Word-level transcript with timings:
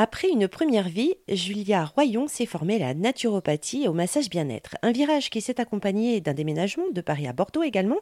Après 0.00 0.28
une 0.28 0.46
première 0.46 0.88
vie, 0.88 1.16
Julia 1.26 1.84
Royon 1.84 2.28
s'est 2.28 2.46
formée 2.46 2.78
la 2.78 2.94
naturopathie 2.94 3.82
et 3.82 3.88
au 3.88 3.92
massage 3.92 4.30
bien-être. 4.30 4.76
Un 4.82 4.92
virage 4.92 5.28
qui 5.28 5.40
s'est 5.40 5.60
accompagné 5.60 6.20
d'un 6.20 6.34
déménagement 6.34 6.84
de 6.92 7.00
Paris 7.00 7.26
à 7.26 7.32
Bordeaux 7.32 7.64
également. 7.64 7.96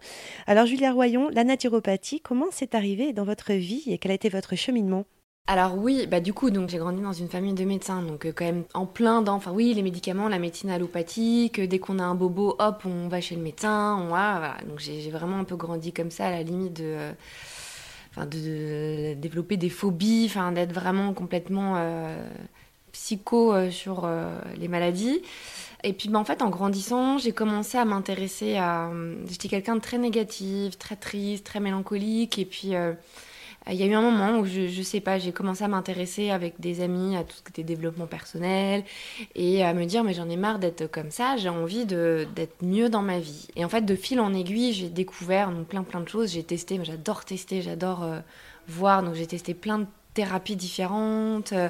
Alors 0.46 0.66
Julia 0.66 0.92
Royon, 0.92 1.30
la 1.32 1.42
naturopathie, 1.42 2.20
comment 2.20 2.48
c'est 2.50 2.74
arrivé 2.74 3.14
dans 3.14 3.24
votre 3.24 3.54
vie 3.54 3.84
et 3.86 3.96
quel 3.96 4.10
a 4.10 4.14
été 4.14 4.28
votre 4.28 4.56
cheminement? 4.56 5.06
Alors 5.46 5.78
oui, 5.78 6.06
bah 6.06 6.20
du 6.20 6.34
coup, 6.34 6.50
donc 6.50 6.68
j'ai 6.68 6.76
grandi 6.76 7.00
dans 7.00 7.14
une 7.14 7.28
famille 7.28 7.54
de 7.54 7.64
médecins, 7.64 8.02
donc 8.02 8.26
euh, 8.26 8.32
quand 8.36 8.44
même 8.44 8.64
en 8.74 8.84
plein 8.84 9.22
dans, 9.22 9.32
enfin 9.32 9.52
oui, 9.52 9.72
les 9.72 9.82
médicaments, 9.82 10.28
la 10.28 10.38
médecine 10.38 10.68
allopathique, 10.68 11.62
dès 11.62 11.78
qu'on 11.78 11.98
a 11.98 12.04
un 12.04 12.14
bobo, 12.14 12.56
hop, 12.58 12.82
on 12.84 13.08
va 13.08 13.22
chez 13.22 13.36
le 13.36 13.42
médecin, 13.42 13.96
on 14.04 14.08
va. 14.08 14.58
Donc 14.68 14.80
j'ai 14.80 15.08
vraiment 15.08 15.38
un 15.38 15.44
peu 15.44 15.56
grandi 15.56 15.94
comme 15.94 16.10
ça, 16.10 16.26
à 16.26 16.30
la 16.30 16.42
limite 16.42 16.74
de, 16.74 16.84
euh, 16.84 17.12
enfin 18.16 18.26
de, 18.26 19.14
développer 19.14 19.56
des 19.56 19.68
phobies, 19.68 20.26
enfin 20.28 20.52
d'être 20.52 20.72
vraiment 20.72 21.12
complètement 21.12 21.74
euh, 21.76 22.26
psycho 22.92 23.70
sur 23.70 24.08
les 24.56 24.68
maladies. 24.68 25.20
Et 25.84 25.92
puis 25.92 26.08
bah, 26.08 26.18
en 26.18 26.24
fait, 26.24 26.40
en 26.40 26.48
grandissant, 26.48 27.18
j'ai 27.18 27.32
commencé 27.32 27.76
à 27.76 27.84
m'intéresser 27.84 28.56
à, 28.56 28.90
j'étais 29.28 29.48
quelqu'un 29.48 29.76
de 29.76 29.80
très 29.80 29.98
négatif, 29.98 30.78
très 30.78 30.96
triste, 30.96 31.44
très 31.44 31.60
mélancolique, 31.60 32.38
et 32.38 32.46
puis 32.46 32.72
il 33.68 33.76
y 33.76 33.82
a 33.82 33.86
eu 33.86 33.94
un 33.94 34.00
moment 34.00 34.38
où 34.38 34.46
je, 34.46 34.68
je 34.68 34.82
sais 34.82 35.00
pas, 35.00 35.18
j'ai 35.18 35.32
commencé 35.32 35.64
à 35.64 35.68
m'intéresser 35.68 36.30
avec 36.30 36.60
des 36.60 36.82
amis 36.82 37.16
à 37.16 37.24
tout 37.24 37.36
ce 37.36 37.42
qui 37.42 37.50
était 37.50 37.64
développement 37.64 38.06
personnel 38.06 38.84
et 39.34 39.64
à 39.64 39.74
me 39.74 39.84
dire 39.84 40.04
mais 40.04 40.14
j'en 40.14 40.28
ai 40.28 40.36
marre 40.36 40.58
d'être 40.58 40.86
comme 40.86 41.10
ça, 41.10 41.36
j'ai 41.36 41.48
envie 41.48 41.84
d'être 41.84 42.62
mieux 42.62 42.88
dans 42.88 43.02
ma 43.02 43.18
vie. 43.18 43.48
Et 43.56 43.64
en 43.64 43.68
fait, 43.68 43.82
de 43.82 43.96
fil 43.96 44.20
en 44.20 44.32
aiguille, 44.34 44.72
j'ai 44.72 44.88
découvert 44.88 45.50
donc, 45.50 45.66
plein 45.66 45.82
plein 45.82 46.00
de 46.00 46.08
choses, 46.08 46.32
j'ai 46.32 46.44
testé, 46.44 46.78
j'adore 46.82 47.24
tester, 47.24 47.62
j'adore 47.62 48.04
euh, 48.04 48.20
voir, 48.68 49.02
donc 49.02 49.14
j'ai 49.14 49.26
testé 49.26 49.52
plein 49.54 49.80
de 49.80 49.86
thérapies 50.14 50.56
différentes, 50.56 51.52
euh, 51.52 51.68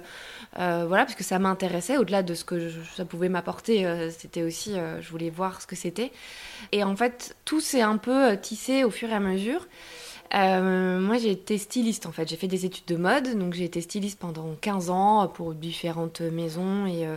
euh, 0.58 0.84
voilà, 0.86 1.04
parce 1.04 1.16
que 1.16 1.24
ça 1.24 1.38
m'intéressait, 1.38 1.96
au-delà 1.96 2.22
de 2.22 2.34
ce 2.34 2.44
que 2.44 2.70
ça 2.94 3.04
pouvait 3.04 3.28
m'apporter, 3.28 4.10
c'était 4.16 4.42
aussi, 4.42 4.74
je 5.00 5.10
voulais 5.10 5.30
voir 5.30 5.60
ce 5.60 5.66
que 5.66 5.74
c'était. 5.74 6.12
Et 6.72 6.84
en 6.84 6.94
fait, 6.94 7.36
tout 7.44 7.60
s'est 7.60 7.82
un 7.82 7.96
peu 7.96 8.36
tissé 8.36 8.84
au 8.84 8.90
fur 8.90 9.08
et 9.08 9.14
à 9.14 9.20
mesure. 9.20 9.66
Euh, 10.34 11.00
moi, 11.00 11.18
j'ai 11.18 11.30
été 11.30 11.58
styliste 11.58 12.06
en 12.06 12.12
fait. 12.12 12.28
J'ai 12.28 12.36
fait 12.36 12.48
des 12.48 12.66
études 12.66 12.86
de 12.86 12.96
mode, 12.96 13.38
donc 13.38 13.54
j'ai 13.54 13.64
été 13.64 13.80
styliste 13.80 14.18
pendant 14.18 14.54
15 14.60 14.90
ans 14.90 15.28
pour 15.28 15.54
différentes 15.54 16.20
maisons 16.20 16.86
et 16.86 17.06
euh, 17.06 17.16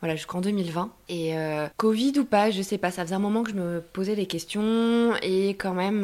voilà 0.00 0.16
jusqu'en 0.16 0.40
2020. 0.40 0.90
Et 1.08 1.36
euh, 1.38 1.68
Covid 1.76 2.12
ou 2.18 2.24
pas, 2.24 2.50
je 2.50 2.62
sais 2.62 2.78
pas. 2.78 2.90
Ça 2.90 3.02
faisait 3.04 3.14
un 3.14 3.20
moment 3.20 3.42
que 3.42 3.50
je 3.50 3.56
me 3.56 3.80
posais 3.80 4.16
des 4.16 4.26
questions 4.26 5.14
et 5.22 5.50
quand 5.50 5.74
même 5.74 6.02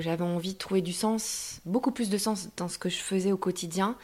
j'avais 0.00 0.24
envie 0.24 0.54
de 0.54 0.58
trouver 0.58 0.80
du 0.80 0.92
sens, 0.92 1.60
beaucoup 1.64 1.90
plus 1.90 2.10
de 2.10 2.18
sens 2.18 2.48
dans 2.56 2.68
ce 2.68 2.78
que 2.78 2.88
je 2.88 2.98
faisais 2.98 3.32
au 3.32 3.36
quotidien. 3.36 3.96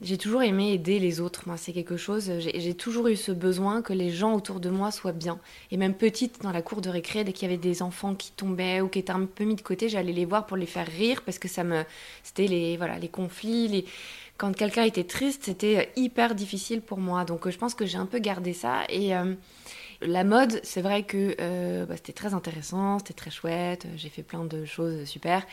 J'ai 0.00 0.16
toujours 0.16 0.42
aimé 0.42 0.72
aider 0.72 1.00
les 1.00 1.20
autres. 1.20 1.42
Moi, 1.46 1.56
c'est 1.56 1.72
quelque 1.72 1.96
chose. 1.96 2.30
J'ai 2.38 2.74
toujours 2.74 3.08
eu 3.08 3.16
ce 3.16 3.32
besoin 3.32 3.82
que 3.82 3.92
les 3.92 4.10
gens 4.10 4.34
autour 4.34 4.60
de 4.60 4.70
moi 4.70 4.92
soient 4.92 5.12
bien. 5.12 5.40
Et 5.72 5.76
même 5.76 5.94
petite, 5.94 6.40
dans 6.42 6.52
la 6.52 6.62
cour 6.62 6.80
de 6.80 6.88
récré, 6.88 7.24
dès 7.24 7.32
qu'il 7.32 7.48
y 7.48 7.52
avait 7.52 7.60
des 7.60 7.82
enfants 7.82 8.14
qui 8.14 8.30
tombaient 8.30 8.80
ou 8.80 8.88
qui 8.88 9.00
étaient 9.00 9.10
un 9.10 9.26
peu 9.26 9.42
mis 9.42 9.56
de 9.56 9.60
côté, 9.60 9.88
j'allais 9.88 10.12
les 10.12 10.24
voir 10.24 10.46
pour 10.46 10.56
les 10.56 10.66
faire 10.66 10.86
rire 10.86 11.22
parce 11.24 11.40
que 11.40 11.48
ça 11.48 11.64
me, 11.64 11.82
c'était 12.22 12.46
les 12.46 12.76
voilà 12.76 12.98
les 12.98 13.08
conflits, 13.08 13.66
les 13.68 13.84
quand 14.38 14.56
quelqu'un 14.56 14.84
était 14.84 15.04
triste, 15.04 15.42
c'était 15.44 15.92
hyper 15.96 16.34
difficile 16.34 16.80
pour 16.80 16.98
moi. 16.98 17.24
Donc, 17.24 17.48
je 17.48 17.58
pense 17.58 17.74
que 17.74 17.84
j'ai 17.84 17.98
un 17.98 18.06
peu 18.06 18.18
gardé 18.18 18.54
ça 18.54 18.84
et 18.88 19.14
euh, 19.14 19.34
la 20.00 20.22
mode, 20.22 20.60
c'est 20.62 20.80
vrai 20.80 21.02
que 21.02 21.34
euh, 21.40 21.84
bah, 21.84 21.96
c'était 21.96 22.12
très 22.12 22.34
intéressant, 22.34 22.98
c'était 22.98 23.14
très 23.14 23.30
chouette, 23.30 23.86
j'ai 23.96 24.08
fait 24.08 24.22
plein 24.22 24.44
de 24.44 24.64
choses 24.64 25.04
super. 25.04 25.44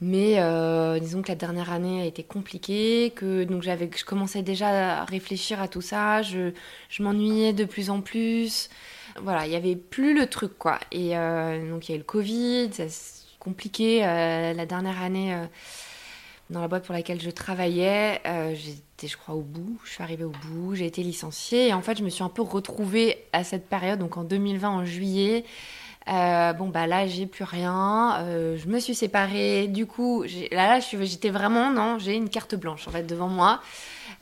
Mais 0.00 0.34
euh, 0.38 0.98
disons 0.98 1.22
que 1.22 1.28
la 1.28 1.36
dernière 1.36 1.72
année 1.72 2.02
a 2.02 2.04
été 2.04 2.22
compliquée, 2.22 3.12
que 3.16 3.44
donc 3.44 3.62
j'avais, 3.62 3.90
je 3.96 4.04
commençais 4.04 4.42
déjà 4.42 5.00
à 5.00 5.04
réfléchir 5.04 5.60
à 5.62 5.68
tout 5.68 5.80
ça, 5.80 6.22
je, 6.22 6.52
je 6.90 7.02
m'ennuyais 7.02 7.52
de 7.52 7.64
plus 7.64 7.88
en 7.88 8.00
plus. 8.02 8.68
Voilà, 9.22 9.46
il 9.46 9.50
n'y 9.50 9.56
avait 9.56 9.76
plus 9.76 10.14
le 10.14 10.26
truc 10.26 10.58
quoi. 10.58 10.78
Et 10.90 11.16
euh, 11.16 11.70
donc 11.70 11.88
il 11.88 11.92
y 11.92 11.94
a 11.94 11.96
eu 11.96 11.98
le 11.98 12.04
Covid, 12.04 12.70
c'est 12.72 12.88
compliqué. 13.38 14.00
la 14.00 14.66
dernière 14.66 15.00
année, 15.02 15.34
dans 16.52 16.60
la 16.60 16.68
boîte 16.68 16.84
pour 16.84 16.94
laquelle 16.94 17.20
je 17.20 17.30
travaillais, 17.30 18.20
j'étais, 18.54 19.08
je 19.08 19.16
crois, 19.16 19.34
au 19.34 19.40
bout. 19.40 19.78
Je 19.84 19.90
suis 19.90 20.02
arrivée 20.02 20.24
au 20.24 20.32
bout, 20.46 20.74
j'ai 20.74 20.86
été 20.86 21.02
licenciée. 21.02 21.68
Et 21.68 21.74
en 21.74 21.82
fait, 21.82 21.98
je 21.98 22.04
me 22.04 22.10
suis 22.10 22.22
un 22.22 22.28
peu 22.28 22.42
retrouvée 22.42 23.24
à 23.32 23.42
cette 23.42 23.68
période, 23.68 23.98
donc 23.98 24.16
en 24.16 24.24
2020, 24.24 24.68
en 24.68 24.84
juillet. 24.84 25.44
Euh, 26.08 26.52
bon 26.52 26.68
bah 26.68 26.88
là 26.88 27.06
j'ai 27.06 27.26
plus 27.26 27.44
rien, 27.44 28.16
euh, 28.22 28.56
je 28.56 28.66
me 28.66 28.80
suis 28.80 28.94
séparée, 28.94 29.68
du 29.68 29.86
coup 29.86 30.24
là, 30.50 30.78
là 30.78 30.80
j'étais 30.80 31.30
vraiment 31.30 31.70
non 31.70 32.00
j'ai 32.00 32.14
une 32.16 32.28
carte 32.28 32.56
blanche 32.56 32.88
en 32.88 32.90
fait 32.90 33.04
devant 33.04 33.28
moi. 33.28 33.60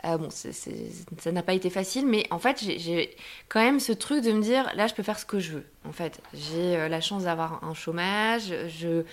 Euh, 0.04 0.18
bon 0.18 0.28
ça 0.30 1.32
n'a 1.32 1.42
pas 1.42 1.54
été 1.54 1.70
facile 1.70 2.06
mais 2.06 2.26
en 2.30 2.38
fait 2.38 2.58
j'ai 2.62 3.16
quand 3.48 3.60
même 3.60 3.80
ce 3.80 3.92
truc 3.92 4.22
de 4.22 4.32
me 4.32 4.42
dire 4.42 4.70
là 4.74 4.86
je 4.88 4.94
peux 4.94 5.02
faire 5.02 5.18
ce 5.18 5.24
que 5.24 5.40
je 5.40 5.52
veux 5.52 5.66
en 5.86 5.92
fait 5.92 6.20
j'ai 6.34 6.88
la 6.88 7.00
chance 7.00 7.24
d'avoir 7.24 7.64
un 7.64 7.72
chômage, 7.72 8.52
je 8.68 9.04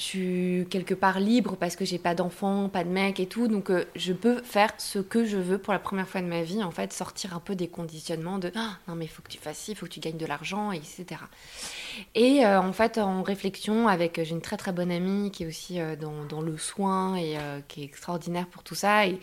je 0.00 0.04
suis 0.04 0.66
quelque 0.70 0.94
part 0.94 1.20
libre 1.20 1.56
parce 1.56 1.76
que 1.76 1.84
j'ai 1.84 1.98
pas 1.98 2.14
d'enfant, 2.14 2.70
pas 2.70 2.84
de 2.84 2.88
mec 2.88 3.20
et 3.20 3.26
tout, 3.26 3.48
donc 3.48 3.70
euh, 3.70 3.84
je 3.94 4.14
peux 4.14 4.42
faire 4.42 4.72
ce 4.78 4.98
que 4.98 5.26
je 5.26 5.36
veux 5.36 5.58
pour 5.58 5.74
la 5.74 5.78
première 5.78 6.08
fois 6.08 6.22
de 6.22 6.26
ma 6.26 6.42
vie, 6.42 6.62
en 6.62 6.70
fait, 6.70 6.94
sortir 6.94 7.36
un 7.36 7.38
peu 7.38 7.54
des 7.54 7.68
conditionnements 7.68 8.38
de 8.38 8.50
ah, 8.56 8.78
non 8.88 8.94
mais 8.94 9.04
il 9.04 9.08
faut 9.08 9.20
que 9.20 9.28
tu 9.28 9.36
fasses 9.36 9.58
ci, 9.58 9.72
il 9.72 9.74
faut 9.74 9.84
que 9.84 9.90
tu 9.90 10.00
gagnes 10.00 10.16
de 10.16 10.24
l'argent, 10.24 10.72
etc. 10.72 11.04
Et 12.14 12.46
euh, 12.46 12.62
en 12.62 12.72
fait, 12.72 12.96
en 12.96 13.22
réflexion 13.22 13.88
avec, 13.88 14.18
j'ai 14.24 14.30
une 14.30 14.40
très 14.40 14.56
très 14.56 14.72
bonne 14.72 14.90
amie 14.90 15.30
qui 15.30 15.42
est 15.42 15.46
aussi 15.46 15.78
euh, 15.78 15.96
dans, 15.96 16.40
le 16.40 16.56
soin 16.56 17.16
et 17.16 17.36
qui 17.68 17.82
est 17.82 17.84
extraordinaire 17.84 18.46
pour 18.46 18.62
tout 18.62 18.74
ça 18.74 19.06
et, 19.06 19.20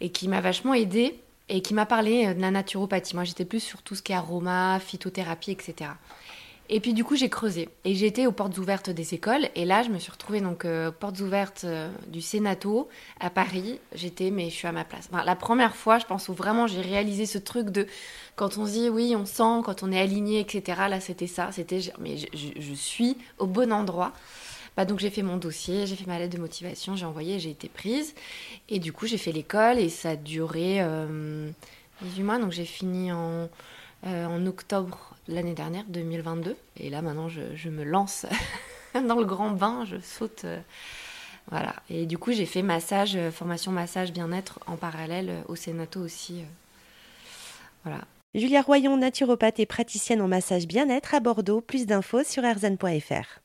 et 0.00 0.10
qui 0.10 0.26
m'a 0.26 0.40
vachement 0.40 0.74
aidée 0.74 1.20
et 1.48 1.62
qui 1.62 1.74
m'a 1.74 1.86
parlé 1.86 2.34
de 2.34 2.40
la 2.40 2.50
naturopathie. 2.50 3.14
Moi, 3.14 3.22
j'étais 3.22 3.44
plus 3.44 3.60
sur 3.60 3.82
tout 3.82 3.94
ce 3.94 4.02
qui 4.02 4.10
est 4.10 4.16
aroma, 4.16 4.80
phytothérapie, 4.80 5.52
etc. 5.52 5.90
Et 6.70 6.80
puis 6.80 6.92
du 6.92 7.02
coup, 7.02 7.16
j'ai 7.16 7.30
creusé 7.30 7.70
et 7.84 8.04
été 8.04 8.26
aux 8.26 8.32
portes 8.32 8.58
ouvertes 8.58 8.90
des 8.90 9.14
écoles. 9.14 9.48
Et 9.54 9.64
là, 9.64 9.82
je 9.82 9.88
me 9.88 9.98
suis 9.98 10.12
retrouvée 10.12 10.40
donc 10.40 10.64
euh, 10.64 10.90
aux 10.90 10.92
portes 10.92 11.18
ouvertes 11.20 11.62
euh, 11.64 11.90
du 12.08 12.20
Sénato 12.20 12.88
à 13.20 13.30
Paris. 13.30 13.80
J'étais, 13.94 14.30
mais 14.30 14.50
je 14.50 14.54
suis 14.54 14.68
à 14.68 14.72
ma 14.72 14.84
place. 14.84 15.08
la 15.24 15.36
première 15.36 15.74
fois, 15.74 15.98
je 15.98 16.04
pense 16.04 16.28
où 16.28 16.34
vraiment 16.34 16.66
j'ai 16.66 16.82
réalisé 16.82 17.24
ce 17.24 17.38
truc 17.38 17.70
de 17.70 17.86
quand 18.36 18.58
on 18.58 18.66
se 18.66 18.72
dit 18.72 18.90
oui, 18.90 19.14
on 19.16 19.24
sent, 19.24 19.62
quand 19.64 19.82
on 19.82 19.90
est 19.90 20.00
aligné, 20.00 20.40
etc. 20.40 20.82
Là, 20.90 21.00
c'était 21.00 21.26
ça. 21.26 21.50
C'était, 21.52 21.80
mais 21.98 22.16
je, 22.18 22.74
suis 22.74 23.16
au 23.38 23.46
bon 23.46 23.72
endroit. 23.72 24.12
Bah, 24.76 24.84
donc 24.84 24.98
j'ai 24.98 25.10
fait 25.10 25.22
mon 25.22 25.38
dossier, 25.38 25.86
j'ai 25.86 25.96
fait 25.96 26.06
ma 26.06 26.18
lettre 26.18 26.36
de 26.36 26.40
motivation, 26.40 26.94
j'ai 26.96 27.06
envoyé, 27.06 27.38
j'ai 27.38 27.50
été 27.50 27.68
prise. 27.68 28.14
Et 28.68 28.78
du 28.78 28.92
coup, 28.92 29.06
j'ai 29.06 29.18
fait 29.18 29.32
l'école 29.32 29.78
et 29.78 29.88
ça 29.88 30.10
a 30.10 30.16
duré 30.16 30.74
18 30.74 30.82
euh, 30.82 31.52
mois. 32.18 32.38
Donc 32.38 32.52
j'ai 32.52 32.66
fini 32.66 33.10
en, 33.10 33.48
en 34.04 34.46
octobre 34.46 35.08
l'année 35.28 35.54
dernière, 35.54 35.84
2022. 35.88 36.56
Et 36.78 36.90
là, 36.90 37.02
maintenant, 37.02 37.28
je, 37.28 37.68
me 37.68 37.84
lance 37.84 38.26
dans 38.94 39.18
le 39.18 39.24
grand 39.24 39.50
bain, 39.50 39.84
je 39.84 39.96
saute. 40.00 40.44
Euh, 40.44 40.60
voilà. 41.50 41.74
Et 41.88 42.06
du 42.06 42.18
coup, 42.18 42.32
j'ai 42.32 42.46
fait 42.46 42.62
massage, 42.62 43.16
euh, 43.16 43.30
formation 43.30 43.72
massage 43.72 44.12
bien-être 44.12 44.58
en 44.66 44.76
parallèle 44.76 45.30
euh, 45.30 45.42
au 45.48 45.56
Sénato 45.56 46.00
aussi. 46.00 46.44
voilà. 47.84 48.00
Julia 48.34 48.60
Royon, 48.60 48.96
naturopathe 48.98 49.58
et 49.60 49.66
praticienne 49.66 50.20
en 50.20 50.28
massage 50.28 50.66
bien-être 50.66 51.14
à 51.14 51.20
Bordeaux. 51.20 51.60
Plus 51.60 51.86
d'infos 51.86 52.24
sur 52.24 52.44
erzan.fr. 52.44 53.40